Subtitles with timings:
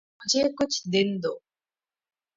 [0.19, 1.33] مجھے کچھ دن دو۔